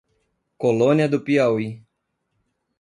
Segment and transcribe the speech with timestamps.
[0.57, 1.85] Colônia do Piauí